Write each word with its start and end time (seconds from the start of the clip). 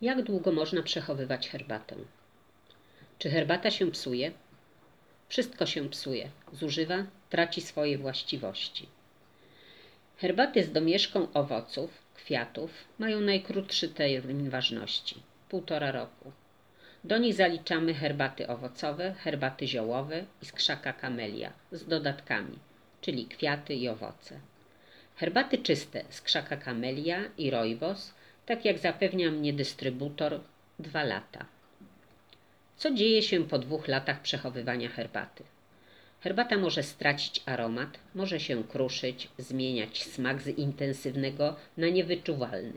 Jak 0.00 0.22
długo 0.22 0.52
można 0.52 0.82
przechowywać 0.82 1.48
herbatę? 1.48 1.96
Czy 3.18 3.30
herbata 3.30 3.70
się 3.70 3.90
psuje? 3.90 4.32
Wszystko 5.28 5.66
się 5.66 5.88
psuje, 5.88 6.30
zużywa, 6.52 7.06
traci 7.30 7.60
swoje 7.60 7.98
właściwości. 7.98 8.88
Herbaty 10.16 10.64
z 10.64 10.72
domieszką 10.72 11.32
owoców, 11.32 11.90
kwiatów 12.14 12.70
mają 12.98 13.20
najkrótszy 13.20 13.88
termin 13.88 14.50
ważności 14.50 15.22
półtora 15.48 15.92
roku. 15.92 16.32
Do 17.04 17.18
nich 17.18 17.34
zaliczamy 17.34 17.94
herbaty 17.94 18.48
owocowe, 18.48 19.14
herbaty 19.18 19.66
ziołowe 19.66 20.24
i 20.42 20.46
z 20.46 20.52
krzaka 20.52 20.92
kamelia 20.92 21.52
z 21.72 21.84
dodatkami, 21.84 22.58
czyli 23.00 23.26
kwiaty 23.26 23.74
i 23.74 23.88
owoce. 23.88 24.40
Herbaty 25.16 25.58
czyste 25.58 26.04
z 26.10 26.20
krzaka 26.20 26.56
kamelia 26.56 27.20
i 27.38 27.50
rojbos 27.50 28.14
tak 28.48 28.64
jak 28.64 28.78
zapewnia 28.78 29.30
mnie 29.30 29.52
dystrybutor, 29.52 30.40
dwa 30.78 31.04
lata. 31.04 31.46
Co 32.76 32.90
dzieje 32.90 33.22
się 33.22 33.44
po 33.44 33.58
dwóch 33.58 33.88
latach 33.88 34.22
przechowywania 34.22 34.88
herbaty? 34.88 35.44
Herbata 36.20 36.56
może 36.56 36.82
stracić 36.82 37.42
aromat, 37.46 37.98
może 38.14 38.40
się 38.40 38.64
kruszyć, 38.64 39.28
zmieniać 39.38 40.04
smak 40.04 40.42
z 40.42 40.58
intensywnego 40.58 41.56
na 41.76 41.88
niewyczuwalny. 41.88 42.72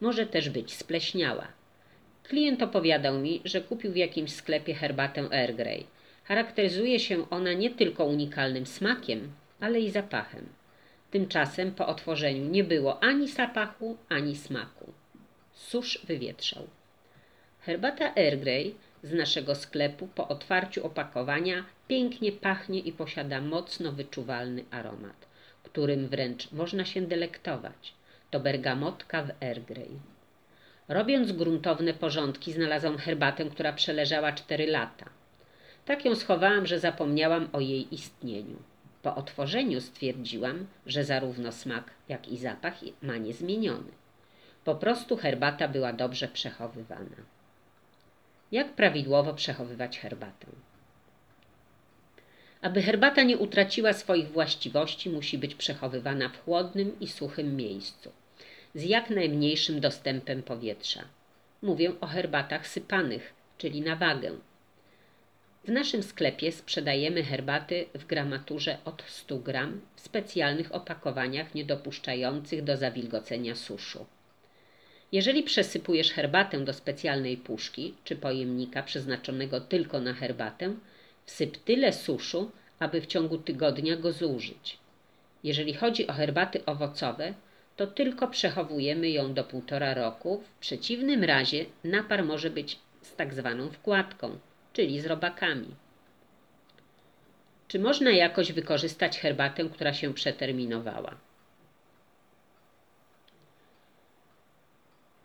Może 0.00 0.26
też 0.26 0.50
być 0.50 0.74
spleśniała. 0.74 1.48
Klient 2.22 2.62
opowiadał 2.62 3.18
mi, 3.18 3.40
że 3.44 3.60
kupił 3.60 3.92
w 3.92 3.96
jakimś 3.96 4.32
sklepie 4.32 4.74
herbatę 4.74 5.28
Air 5.30 5.54
Grey. 5.54 5.86
Charakteryzuje 6.24 7.00
się 7.00 7.30
ona 7.30 7.52
nie 7.52 7.70
tylko 7.70 8.04
unikalnym 8.04 8.66
smakiem, 8.66 9.32
ale 9.60 9.80
i 9.80 9.90
zapachem. 9.90 10.46
Tymczasem 11.10 11.72
po 11.72 11.86
otworzeniu 11.86 12.44
nie 12.44 12.64
było 12.64 13.02
ani 13.02 13.28
zapachu, 13.28 13.96
ani 14.08 14.36
smaku. 14.36 14.92
Susz 15.56 15.98
wywietrzał. 16.04 16.66
Herbata 17.60 18.14
Air 18.16 18.38
Grey 18.38 18.74
z 19.02 19.12
naszego 19.12 19.54
sklepu 19.54 20.08
po 20.14 20.28
otwarciu 20.28 20.86
opakowania 20.86 21.64
pięknie 21.88 22.32
pachnie 22.32 22.78
i 22.78 22.92
posiada 22.92 23.40
mocno 23.40 23.92
wyczuwalny 23.92 24.64
aromat, 24.70 25.26
którym 25.62 26.08
wręcz 26.08 26.52
można 26.52 26.84
się 26.84 27.02
delektować. 27.02 27.94
To 28.30 28.40
bergamotka 28.40 29.22
w 29.22 29.42
Air 29.42 29.62
Grey. 29.62 29.90
Robiąc 30.88 31.32
gruntowne 31.32 31.94
porządki, 31.94 32.52
znalazłam 32.52 32.98
herbatę, 32.98 33.44
która 33.44 33.72
przeleżała 33.72 34.32
cztery 34.32 34.66
lata. 34.66 35.06
Tak 35.84 36.04
ją 36.04 36.14
schowałam, 36.14 36.66
że 36.66 36.78
zapomniałam 36.78 37.48
o 37.52 37.60
jej 37.60 37.94
istnieniu. 37.94 38.56
Po 39.02 39.14
otworzeniu 39.14 39.80
stwierdziłam, 39.80 40.66
że 40.86 41.04
zarówno 41.04 41.52
smak, 41.52 41.90
jak 42.08 42.28
i 42.28 42.36
zapach 42.36 42.74
ma 43.02 43.16
niezmieniony. 43.16 43.92
Po 44.66 44.74
prostu 44.74 45.16
herbata 45.16 45.68
była 45.68 45.92
dobrze 45.92 46.28
przechowywana. 46.28 47.16
Jak 48.52 48.72
prawidłowo 48.72 49.34
przechowywać 49.34 49.98
herbatę? 49.98 50.46
Aby 52.62 52.82
herbata 52.82 53.22
nie 53.22 53.38
utraciła 53.38 53.92
swoich 53.92 54.28
właściwości, 54.28 55.10
musi 55.10 55.38
być 55.38 55.54
przechowywana 55.54 56.28
w 56.28 56.44
chłodnym 56.44 57.00
i 57.00 57.08
suchym 57.08 57.56
miejscu, 57.56 58.12
z 58.74 58.82
jak 58.82 59.10
najmniejszym 59.10 59.80
dostępem 59.80 60.42
powietrza. 60.42 61.04
Mówię 61.62 61.92
o 62.00 62.06
herbatach 62.06 62.68
sypanych, 62.68 63.34
czyli 63.58 63.80
na 63.80 63.96
wagę. 63.96 64.30
W 65.64 65.68
naszym 65.68 66.02
sklepie 66.02 66.52
sprzedajemy 66.52 67.22
herbaty 67.22 67.86
w 67.94 68.06
gramaturze 68.06 68.78
od 68.84 69.02
100 69.06 69.38
gram 69.38 69.80
w 69.96 70.00
specjalnych 70.00 70.74
opakowaniach 70.74 71.54
niedopuszczających 71.54 72.64
do 72.64 72.76
zawilgocenia 72.76 73.54
suszu. 73.54 74.06
Jeżeli 75.12 75.42
przesypujesz 75.42 76.12
herbatę 76.12 76.64
do 76.64 76.72
specjalnej 76.72 77.36
puszki 77.36 77.94
czy 78.04 78.16
pojemnika 78.16 78.82
przeznaczonego 78.82 79.60
tylko 79.60 80.00
na 80.00 80.14
herbatę, 80.14 80.74
wsyp 81.26 81.56
tyle 81.56 81.92
suszu, 81.92 82.50
aby 82.78 83.00
w 83.00 83.06
ciągu 83.06 83.38
tygodnia 83.38 83.96
go 83.96 84.12
zużyć. 84.12 84.78
Jeżeli 85.44 85.74
chodzi 85.74 86.06
o 86.06 86.12
herbaty 86.12 86.64
owocowe, 86.64 87.34
to 87.76 87.86
tylko 87.86 88.28
przechowujemy 88.28 89.10
ją 89.10 89.34
do 89.34 89.44
półtora 89.44 89.94
roku, 89.94 90.42
w 90.42 90.60
przeciwnym 90.60 91.24
razie 91.24 91.66
napar 91.84 92.24
może 92.24 92.50
być 92.50 92.78
z 93.02 93.16
tak 93.16 93.34
zwaną 93.34 93.70
wkładką, 93.70 94.38
czyli 94.72 95.00
z 95.00 95.06
robakami. 95.06 95.74
Czy 97.68 97.78
można 97.78 98.10
jakoś 98.10 98.52
wykorzystać 98.52 99.18
herbatę, 99.18 99.64
która 99.64 99.94
się 99.94 100.14
przeterminowała? 100.14 101.14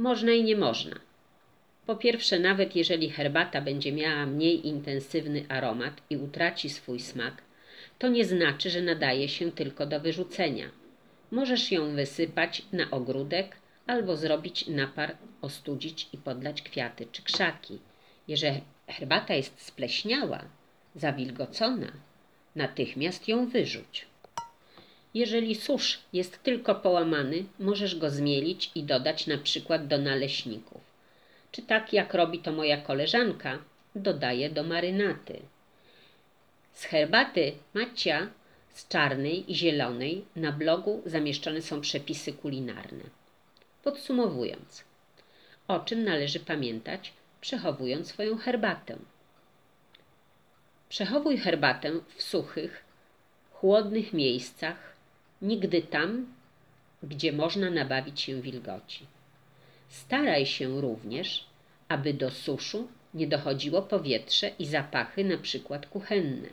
Można 0.00 0.32
i 0.32 0.44
nie 0.44 0.56
można. 0.56 0.96
Po 1.86 1.96
pierwsze, 1.96 2.38
nawet 2.38 2.76
jeżeli 2.76 3.10
herbata 3.10 3.60
będzie 3.60 3.92
miała 3.92 4.26
mniej 4.26 4.66
intensywny 4.66 5.44
aromat 5.48 6.02
i 6.10 6.16
utraci 6.16 6.70
swój 6.70 7.00
smak, 7.00 7.42
to 7.98 8.08
nie 8.08 8.24
znaczy, 8.24 8.70
że 8.70 8.82
nadaje 8.82 9.28
się 9.28 9.52
tylko 9.52 9.86
do 9.86 10.00
wyrzucenia. 10.00 10.70
Możesz 11.30 11.72
ją 11.72 11.94
wysypać 11.94 12.62
na 12.72 12.90
ogródek 12.90 13.56
albo 13.86 14.16
zrobić 14.16 14.68
napar, 14.68 15.16
ostudzić 15.42 16.08
i 16.12 16.18
podlać 16.18 16.62
kwiaty 16.62 17.06
czy 17.12 17.22
krzaki. 17.22 17.78
Jeżeli 18.28 18.60
herbata 18.86 19.34
jest 19.34 19.62
spleśniała, 19.62 20.44
zawilgocona, 20.94 21.92
natychmiast 22.56 23.28
ją 23.28 23.48
wyrzuć. 23.48 24.06
Jeżeli 25.14 25.54
susz 25.54 25.98
jest 26.12 26.42
tylko 26.42 26.74
połamany, 26.74 27.44
możesz 27.58 27.98
go 27.98 28.10
zmielić 28.10 28.70
i 28.74 28.82
dodać 28.82 29.26
na 29.26 29.38
przykład 29.38 29.86
do 29.86 29.98
naleśników. 29.98 30.80
Czy 31.52 31.62
tak 31.62 31.92
jak 31.92 32.14
robi 32.14 32.38
to 32.38 32.52
moja 32.52 32.76
koleżanka, 32.76 33.58
dodaję 33.94 34.50
do 34.50 34.62
marynaty. 34.62 35.40
Z 36.72 36.84
herbaty 36.84 37.52
macia 37.74 38.28
z 38.74 38.88
czarnej 38.88 39.52
i 39.52 39.54
zielonej 39.54 40.24
na 40.36 40.52
blogu 40.52 41.02
zamieszczone 41.06 41.62
są 41.62 41.80
przepisy 41.80 42.32
kulinarne. 42.32 43.04
Podsumowując, 43.82 44.84
o 45.68 45.80
czym 45.80 46.04
należy 46.04 46.40
pamiętać, 46.40 47.12
przechowując 47.40 48.08
swoją 48.08 48.36
herbatę? 48.36 48.96
Przechowuj 50.88 51.38
herbatę 51.38 51.92
w 52.16 52.22
suchych, 52.22 52.84
chłodnych 53.52 54.12
miejscach 54.12 54.89
nigdy 55.42 55.82
tam, 55.82 56.26
gdzie 57.02 57.32
można 57.32 57.70
nabawić 57.70 58.20
się 58.20 58.42
wilgoci. 58.42 59.06
Staraj 59.88 60.46
się 60.46 60.80
również, 60.80 61.46
aby 61.88 62.14
do 62.14 62.30
suszu 62.30 62.88
nie 63.14 63.26
dochodziło 63.26 63.82
powietrze 63.82 64.50
i 64.58 64.66
zapachy, 64.66 65.24
na 65.24 65.38
przykład 65.38 65.86
kuchenne. 65.86 66.48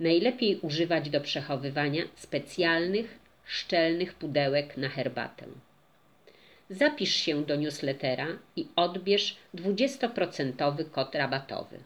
Najlepiej 0.00 0.58
używać 0.58 1.10
do 1.10 1.20
przechowywania 1.20 2.02
specjalnych, 2.14 3.18
szczelnych 3.44 4.14
pudełek 4.14 4.76
na 4.76 4.88
herbatę. 4.88 5.46
Zapisz 6.70 7.14
się 7.14 7.44
do 7.44 7.56
newslettera 7.56 8.26
i 8.56 8.66
odbierz 8.76 9.36
20% 9.54 10.90
kod 10.90 11.14
rabatowy. 11.14 11.78